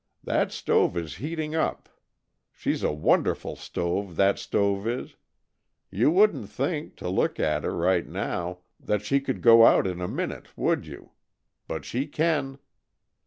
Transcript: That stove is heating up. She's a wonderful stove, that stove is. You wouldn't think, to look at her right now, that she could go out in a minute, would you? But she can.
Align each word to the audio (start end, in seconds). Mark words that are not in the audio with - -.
That 0.23 0.51
stove 0.51 0.97
is 0.97 1.17
heating 1.17 1.53
up. 1.53 1.87
She's 2.51 2.81
a 2.81 2.91
wonderful 2.91 3.55
stove, 3.55 4.15
that 4.15 4.39
stove 4.39 4.87
is. 4.87 5.15
You 5.91 6.09
wouldn't 6.09 6.49
think, 6.49 6.95
to 6.95 7.07
look 7.07 7.39
at 7.39 7.63
her 7.63 7.75
right 7.75 8.07
now, 8.07 8.61
that 8.79 9.05
she 9.05 9.21
could 9.21 9.43
go 9.43 9.63
out 9.63 9.85
in 9.85 10.01
a 10.01 10.07
minute, 10.07 10.57
would 10.57 10.87
you? 10.87 11.11
But 11.67 11.85
she 11.85 12.07
can. 12.07 12.57